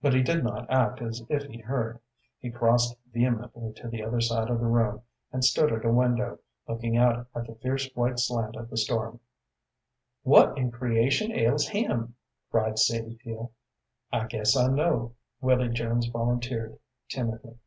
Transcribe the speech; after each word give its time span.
But 0.00 0.14
he 0.14 0.22
did 0.22 0.44
not 0.44 0.70
act 0.70 1.02
as 1.02 1.24
if 1.28 1.46
he 1.46 1.58
heard. 1.58 1.98
He 2.38 2.48
crossed 2.48 2.96
vehemently 3.12 3.72
to 3.72 3.88
the 3.88 4.04
other 4.04 4.20
side 4.20 4.48
of 4.48 4.60
the 4.60 4.68
room, 4.68 5.02
and 5.32 5.44
stood 5.44 5.72
at 5.72 5.84
a 5.84 5.92
window, 5.92 6.38
looking 6.68 6.96
out 6.96 7.26
at 7.34 7.48
the 7.48 7.56
fierce 7.56 7.90
white 7.96 8.20
slant 8.20 8.54
of 8.54 8.70
the 8.70 8.76
storm. 8.76 9.18
"What 10.22 10.56
in 10.56 10.70
creation 10.70 11.32
ails 11.32 11.66
him?" 11.66 12.14
cried 12.52 12.78
Sadie 12.78 13.16
Peel. 13.16 13.50
"I 14.12 14.26
guess 14.26 14.56
I 14.56 14.68
know," 14.68 15.16
Willy 15.40 15.70
Jones 15.70 16.06
volunteered, 16.06 16.78
timidly. 17.08 17.58